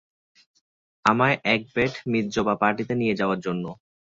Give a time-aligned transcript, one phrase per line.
[1.05, 3.65] আমায় এক bat mitzvah পার্টিতে নিয়ে যাওয়ার জন্য।